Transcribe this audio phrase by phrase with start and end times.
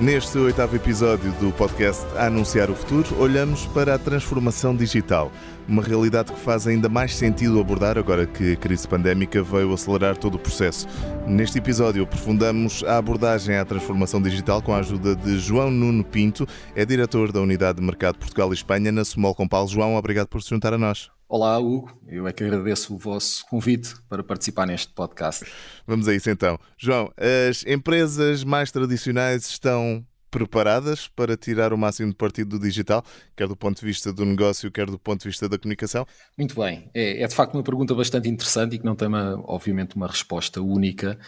[0.00, 5.32] Neste oitavo episódio do podcast A Anunciar o Futuro, olhamos para a transformação digital,
[5.66, 10.16] uma realidade que faz ainda mais sentido abordar agora que a crise pandémica veio acelerar
[10.16, 10.86] todo o processo.
[11.26, 16.46] Neste episódio, aprofundamos a abordagem à transformação digital com a ajuda de João Nuno Pinto,
[16.76, 19.66] é diretor da Unidade de Mercado Portugal e Espanha na Sumol Compal.
[19.66, 21.10] João, obrigado por se juntar a nós.
[21.30, 21.92] Olá, Hugo.
[22.06, 25.44] Eu é que agradeço o vosso convite para participar neste podcast.
[25.86, 26.58] Vamos a isso então.
[26.78, 33.04] João, as empresas mais tradicionais estão preparadas para tirar o máximo de partido do digital,
[33.36, 36.06] quer do ponto de vista do negócio, quer do ponto de vista da comunicação?
[36.36, 36.90] Muito bem.
[36.94, 40.06] É, é de facto uma pergunta bastante interessante e que não tem, uma, obviamente, uma
[40.06, 41.18] resposta única,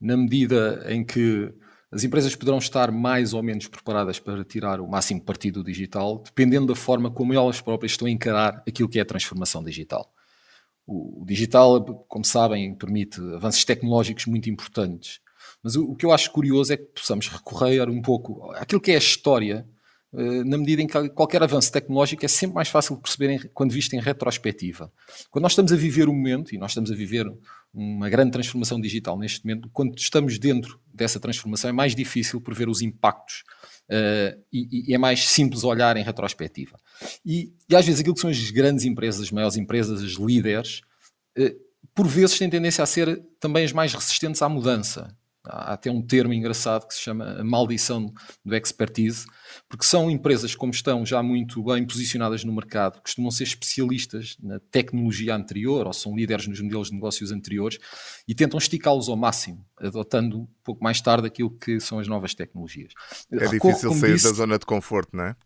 [0.00, 1.52] na medida em que
[1.92, 6.22] as empresas poderão estar mais ou menos preparadas para tirar o máximo partido do digital,
[6.24, 10.12] dependendo da forma como elas próprias estão a encarar aquilo que é a transformação digital.
[10.86, 15.20] O digital, como sabem, permite avanços tecnológicos muito importantes.
[15.62, 18.94] Mas o, que eu acho curioso é que possamos recorrer um pouco àquilo que é
[18.94, 19.68] a história,
[20.12, 23.94] na medida em que qualquer avanço tecnológico é sempre mais fácil de perceber quando visto
[23.94, 24.92] em retrospectiva.
[25.30, 27.26] Quando nós estamos a viver um momento, e nós estamos a viver
[27.72, 32.68] uma grande transformação digital neste momento, quando estamos dentro dessa transformação é mais difícil prever
[32.68, 33.44] os impactos
[33.88, 36.78] uh, e, e, é mais simples olhar em retrospectiva.
[37.24, 40.80] E, e, às vezes aquilo que são as grandes empresas, as maiores empresas, as líderes,
[41.38, 45.16] uh, por vezes têm tendência a ser também as mais resistentes à mudança.
[45.44, 48.12] Há até um termo engraçado que se chama a maldição
[48.44, 49.24] do expertise,
[49.68, 54.60] porque são empresas, como estão já muito bem posicionadas no mercado, costumam ser especialistas na
[54.70, 57.78] tecnologia anterior ou são líderes nos modelos de negócios anteriores
[58.28, 62.34] e tentam esticá-los ao máximo, adotando um pouco mais tarde aquilo que são as novas
[62.34, 62.92] tecnologias.
[63.32, 65.36] É difícil sair disse, da zona de conforto, não é?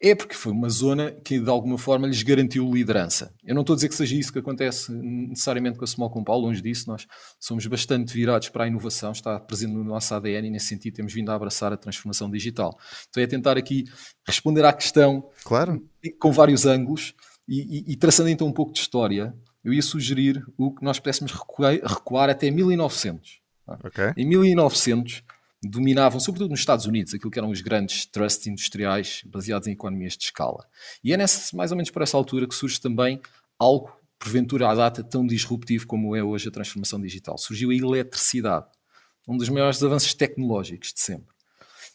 [0.00, 3.32] É porque foi uma zona que de alguma forma lhes garantiu liderança.
[3.44, 6.38] Eu não estou a dizer que seja isso que acontece necessariamente com a Small Compal,
[6.38, 7.06] longe disso, nós
[7.40, 11.12] somos bastante virados para a inovação, está presente no nosso ADN e nesse sentido temos
[11.12, 12.78] vindo a abraçar a transformação digital.
[13.08, 13.84] Então é tentar aqui
[14.26, 15.82] responder à questão claro.
[16.20, 17.14] com vários ângulos
[17.48, 20.98] e, e, e traçando então um pouco de história, eu ia sugerir o que nós
[20.98, 23.40] pudéssemos recuar, recuar até 1900.
[23.84, 24.12] Okay.
[24.16, 25.22] Em 1900
[25.62, 30.16] dominavam, sobretudo nos Estados Unidos, aquilo que eram os grandes trusts industriais baseados em economias
[30.16, 30.66] de escala.
[31.04, 33.20] E é nessa, mais ou menos por essa altura que surge também
[33.58, 37.38] algo, porventura à data, tão disruptivo como é hoje a transformação digital.
[37.38, 38.66] Surgiu a eletricidade,
[39.26, 41.32] um dos maiores avanços tecnológicos de sempre.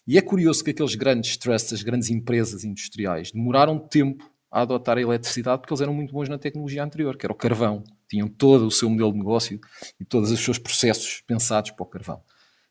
[0.08, 4.98] E é curioso que aqueles grandes trusts, as grandes empresas industriais, demoraram tempo a adotar
[4.98, 7.84] a eletricidade porque eles eram muito bons na tecnologia anterior, que era o carvão.
[8.10, 9.60] Tinham todo o seu modelo de negócio
[10.00, 12.24] e todos os seus processos pensados para o carvão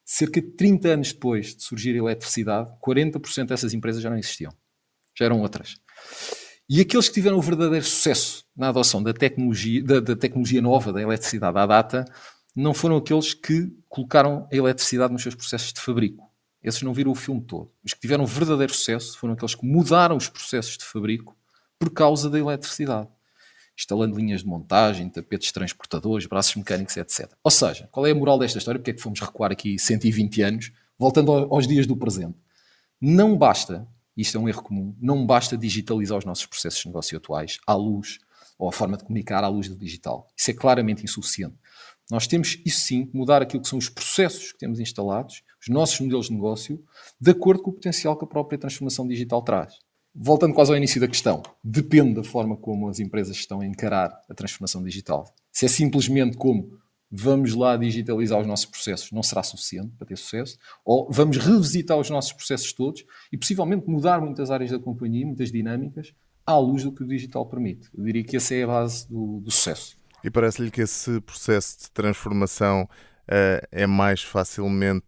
[0.06, 4.52] cerca de 30 anos depois de surgir a eletricidade, 40% dessas empresas já não existiam.
[5.18, 5.76] Já eram outras.
[6.68, 10.92] E aqueles que tiveram o verdadeiro sucesso na adoção da tecnologia, da, da tecnologia nova,
[10.92, 12.04] da eletricidade à data,
[12.54, 16.24] não foram aqueles que colocaram a eletricidade nos seus processos de fabrico.
[16.62, 17.72] Esses não viram o filme todo.
[17.84, 21.36] Os que tiveram verdadeiro sucesso foram aqueles que mudaram os processos de fabrico
[21.78, 23.08] por causa da eletricidade
[23.76, 27.30] instalando linhas de montagem, tapetes transportadores, braços mecânicos, etc.
[27.44, 28.78] Ou seja, qual é a moral desta história?
[28.78, 32.38] Porque é que fomos recuar aqui 120 anos, voltando aos dias do presente?
[33.00, 37.18] Não basta, isto é um erro comum, não basta digitalizar os nossos processos de negócio
[37.18, 38.18] atuais à luz,
[38.58, 40.26] ou a forma de comunicar à luz do digital.
[40.34, 41.56] Isso é claramente insuficiente.
[42.10, 46.00] Nós temos, isso sim, mudar aquilo que são os processos que temos instalados, os nossos
[46.00, 46.82] modelos de negócio,
[47.20, 49.74] de acordo com o potencial que a própria transformação digital traz
[50.18, 54.18] voltando quase ao início da questão, depende da forma como as empresas estão a encarar
[54.28, 55.32] a transformação digital.
[55.52, 56.78] Se é simplesmente como
[57.10, 61.98] vamos lá digitalizar os nossos processos, não será suficiente para ter sucesso, ou vamos revisitar
[61.98, 66.12] os nossos processos todos e possivelmente mudar muitas áreas da companhia, muitas dinâmicas,
[66.44, 67.88] à luz do que o digital permite.
[67.96, 69.96] Eu diria que essa é a base do, do sucesso.
[70.24, 72.88] E parece-lhe que esse processo de transformação
[73.28, 75.04] é mais facilmente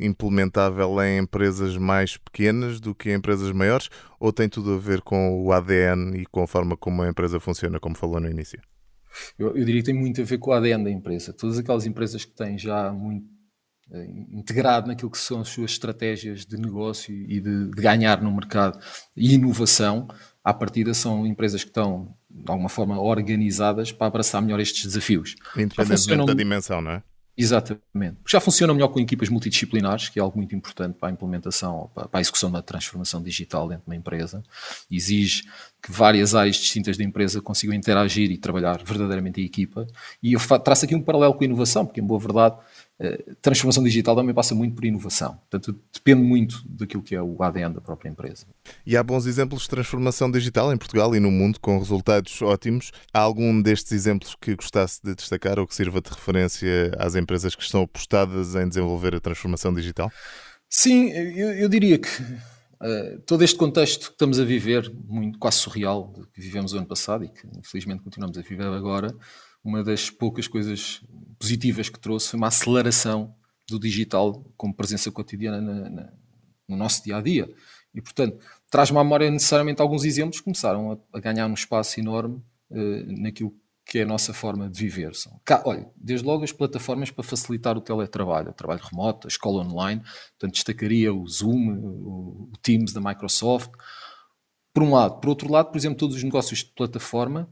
[0.00, 3.88] implementável em empresas mais pequenas do que em empresas maiores?
[4.18, 7.38] Ou tem tudo a ver com o ADN e com a forma como a empresa
[7.38, 8.60] funciona, como falou no início?
[9.38, 11.32] Eu, eu diria que tem muito a ver com o ADN da empresa.
[11.32, 13.26] Todas aquelas empresas que têm já muito
[13.90, 18.30] eh, integrado naquilo que são as suas estratégias de negócio e de, de, ganhar no
[18.30, 18.78] mercado
[19.16, 20.08] e inovação,
[20.44, 25.34] à partida são empresas que estão de alguma forma organizadas para abraçar melhor estes desafios.
[25.56, 27.02] Independentemente da dimensão, não é?
[27.38, 28.16] Exatamente.
[28.16, 31.88] Porque já funciona melhor com equipas multidisciplinares, que é algo muito importante para a implementação,
[31.94, 34.42] para a execução da transformação digital dentro de uma empresa.
[34.90, 35.44] Exige
[35.82, 39.86] que várias áreas distintas da empresa consigam interagir e trabalhar verdadeiramente em equipa.
[40.22, 42.56] E eu traço aqui um paralelo com a inovação, porque, em boa verdade,
[43.00, 45.38] eh, transformação digital também passa muito por inovação.
[45.48, 48.44] Portanto, depende muito daquilo que é o ADN da própria empresa.
[48.84, 52.90] E há bons exemplos de transformação digital em Portugal e no mundo com resultados ótimos.
[53.14, 57.54] Há algum destes exemplos que gostasse de destacar ou que sirva de referência às empresas
[57.54, 60.10] que estão apostadas em desenvolver a transformação digital?
[60.68, 62.10] Sim, eu, eu diria que
[62.80, 66.86] uh, todo este contexto que estamos a viver, muito quase surreal, que vivemos o ano
[66.86, 69.14] passado e que infelizmente continuamos a viver agora,
[69.62, 71.02] uma das poucas coisas
[71.38, 73.34] positivas que trouxe foi uma aceleração
[73.68, 76.12] do digital como presença cotidiana na, na,
[76.66, 77.48] no nosso dia a dia.
[77.94, 78.38] E, portanto,
[78.70, 83.20] traz-me à memória necessariamente alguns exemplos que começaram a, a ganhar um espaço enorme uh,
[83.22, 83.54] naquilo
[83.88, 85.14] que é a nossa forma de viver.
[85.14, 89.30] São, cá, olha, desde logo as plataformas para facilitar o teletrabalho, o trabalho remoto, a
[89.30, 93.70] escola online, portanto, destacaria o Zoom, o, Teams da Microsoft.
[94.74, 95.18] Por um lado.
[95.20, 97.50] Por outro lado, por exemplo, todos os negócios de plataforma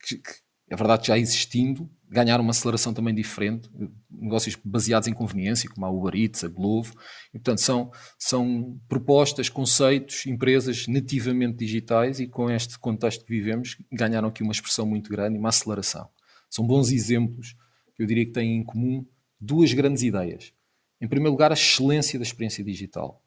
[0.00, 0.22] que
[0.68, 3.68] é verdade que já existindo, ganhar uma aceleração também diferente,
[4.10, 6.94] negócios baseados em conveniência, como a Uber Eats, a Glovo,
[7.28, 13.76] e portanto são, são propostas, conceitos, empresas nativamente digitais e com este contexto que vivemos
[13.92, 16.08] ganharam aqui uma expressão muito grande e uma aceleração.
[16.48, 17.56] São bons exemplos
[17.94, 19.04] que eu diria que têm em comum
[19.40, 20.52] duas grandes ideias.
[21.00, 23.22] Em primeiro lugar, a excelência da experiência digital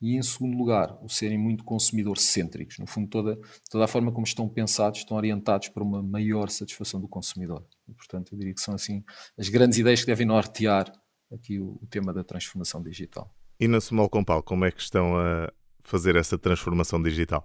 [0.00, 2.78] e, em segundo lugar, o serem muito consumidor-cêntricos.
[2.78, 3.38] No fundo, toda,
[3.70, 7.66] toda a forma como estão pensados estão orientados para uma maior satisfação do consumidor.
[7.86, 9.04] E, portanto, eu diria que são assim
[9.38, 10.90] as grandes ideias que devem nortear
[11.32, 13.30] aqui o, o tema da transformação digital.
[13.58, 15.52] E na Small Compal, como é que estão a
[15.84, 17.44] fazer essa transformação digital?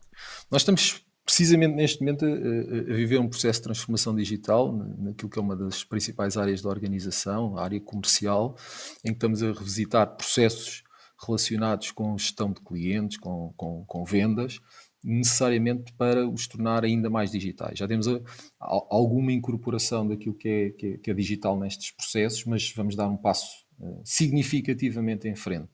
[0.50, 5.40] Nós estamos precisamente neste momento a, a, viver um processo de transformação digital naquilo que
[5.40, 8.56] é uma das principais áreas da organização, a área comercial,
[9.04, 10.84] em que estamos a revisitar processos
[11.26, 14.60] relacionados com gestão de clientes, com, com, com vendas,
[15.04, 17.78] necessariamente para os tornar ainda mais digitais.
[17.78, 18.16] Já temos a,
[18.60, 22.96] a, alguma incorporação daquilo que é, que é, que, é, digital nestes processos, mas vamos
[22.96, 25.70] dar um passo uh, significativamente em frente.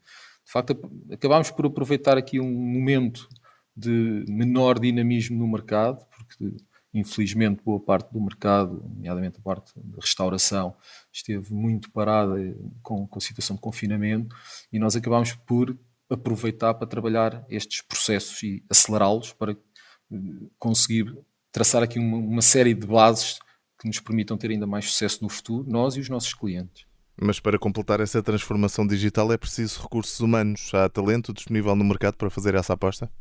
[0.46, 0.78] De facto,
[1.10, 3.30] acabámos por aproveitar aqui um momento
[3.76, 6.58] de menor dinamismo no mercado, porque
[6.94, 10.76] Infelizmente, boa parte do mercado, nomeadamente a parte da restauração,
[11.12, 12.36] esteve muito parada
[12.84, 14.36] com, com a situação de confinamento
[14.72, 15.78] e nós acabámos por
[16.10, 20.16] aproveitar para trabalhar estes processos e acelerá-los para eh,
[20.60, 21.18] conseguir
[21.52, 23.40] traçar aqui uma, uma série de bases
[23.80, 26.86] que nos permitam ter ainda mais sucesso no futuro, nós e os nossos clientes.
[27.24, 30.72] Mas para completar essa transformação digital é preciso recursos humanos.
[30.74, 33.12] Há talento disponível no mercado para fazer essa aposta?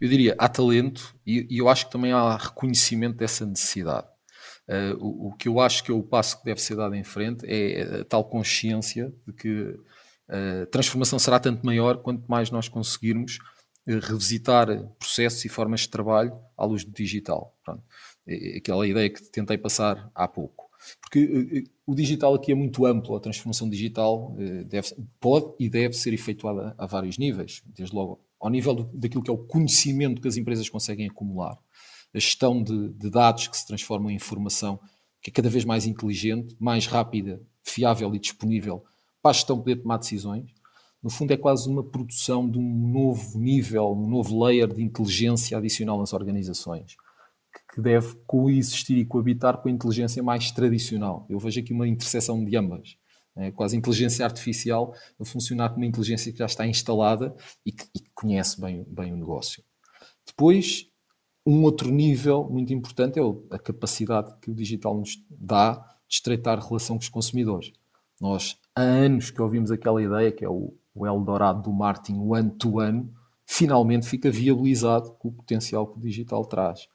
[0.00, 4.06] Eu diria, há talento e, e eu acho que também há reconhecimento dessa necessidade.
[4.66, 7.04] Uh, o, o, que eu acho que é o passo que deve ser dado em
[7.04, 9.76] frente é a tal consciência de que
[10.28, 13.38] a transformação será tanto maior quanto mais nós conseguirmos
[13.86, 14.66] revisitar
[14.98, 17.54] processos e formas de trabalho à luz do digital.
[17.62, 17.82] Pronto.
[18.26, 20.61] É, é aquela ideia que tentei passar há pouco.
[21.00, 24.34] Porque uh, o digital aqui é muito amplo, a transformação digital
[24.66, 24.88] deve,
[25.20, 29.30] pode e deve ser efetuada a vários níveis, desde logo ao nível do, daquilo que
[29.30, 31.56] é o conhecimento que as empresas conseguem acumular,
[32.14, 34.80] a gestão de, de dados que se transformam em informação
[35.22, 38.84] que é cada vez mais inteligente, mais rápida, fiável e disponível
[39.22, 40.50] para a gestão poder tomar decisões.
[41.00, 45.56] No fundo, é quase uma produção de um novo nível, um novo layer de inteligência
[45.56, 46.96] adicional nas organizações,
[47.72, 51.26] que deve coexistir e coabitar com a inteligência mais tradicional.
[51.28, 52.96] Eu vejo aqui uma interseção de ambas
[53.36, 57.84] é, quase inteligência artificial a funcionar como uma inteligência que já está instalada e que,
[57.94, 59.62] e que conhece bem, bem o negócio.
[60.26, 60.88] Depois,
[61.46, 65.74] um outro nível muito importante é a capacidade que o digital nos dá
[66.08, 67.72] de estreitar a relação com os consumidores.
[68.20, 73.10] Nós, há anos que ouvimos aquela ideia que é o, o Eldorado do marketing one-to-one,
[73.46, 76.86] finalmente fica viabilizado com o potencial que o digital traz,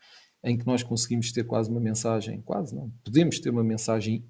[0.43, 4.25] em que nós conseguimos ter quase uma mensagem, quase não, podemos ter uma mensagem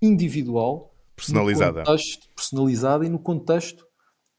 [0.00, 1.84] individual personalizada.
[1.84, 3.86] Contexto personalizada e no contexto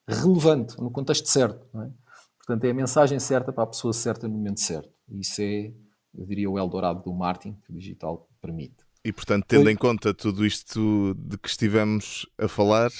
[0.08, 1.66] relevante, no contexto certo.
[1.80, 1.90] É?
[2.38, 4.90] Portanto, é a mensagem certa para a pessoa certa no momento certo.
[5.10, 5.72] Isso é,
[6.14, 8.78] eu diria, o Eldorado do marketing que o digital permite.
[9.04, 12.92] E, portanto, tendo em conta tudo isto de que estivemos a falar,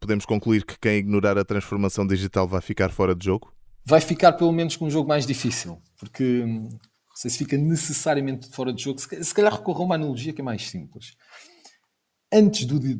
[0.00, 3.52] podemos concluir que quem ignorar a transformação digital vai ficar fora de jogo?
[3.84, 5.78] Vai ficar, pelo menos, com um jogo mais difícil.
[5.98, 6.44] Porque
[7.12, 8.98] não sei se fica necessariamente fora de jogo.
[9.00, 11.16] Se calhar recorra a uma analogia que é mais simples
[12.32, 12.98] antes do, de,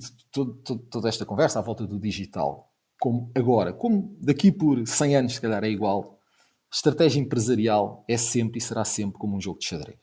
[0.90, 5.40] toda esta conversa à volta do digital, como agora, como daqui por 100 anos, se
[5.40, 6.18] calhar é igual,
[6.70, 9.98] estratégia empresarial é sempre e será sempre como um jogo de xadrez.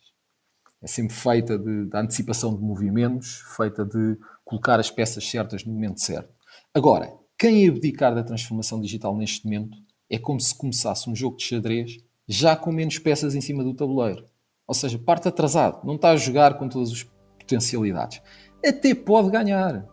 [0.81, 5.73] é sempre feita de, de antecipação de movimentos, feita de colocar as peças certas no
[5.73, 6.33] momento certo.
[6.73, 9.77] Agora, quem abdicar da transformação digital neste momento
[10.09, 11.97] é como se começasse um jogo de xadrez
[12.31, 14.23] já com menos peças em cima do tabuleiro.
[14.67, 17.03] Ou seja, parte atrasado, não está a jogar com todas as
[17.39, 18.21] potencialidades.
[18.63, 19.83] Até pode ganhar,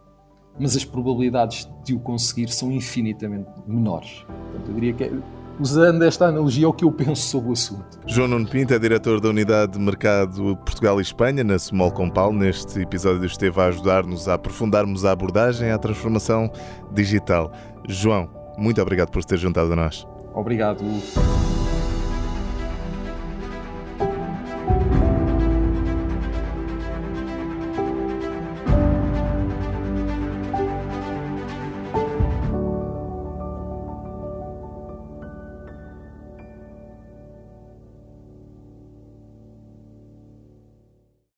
[0.60, 4.26] mas as probabilidades de o conseguir são infinitamente menores.
[4.26, 5.12] Portanto, eu diria que é
[5.58, 7.98] usando esta analogia, é o que eu penso sobre o assunto.
[8.06, 12.34] João Nuno Pinto é diretor da Unidade de Mercado Portugal e Espanha, na Small Compal.
[12.34, 16.52] Neste episódio esteve a ajudar-nos a aprofundarmos a abordagem à transformação
[16.92, 17.50] digital.
[17.88, 18.28] João,
[18.58, 20.06] muito obrigado por se ter juntado a nós.
[20.34, 21.45] Obrigado, Hugo.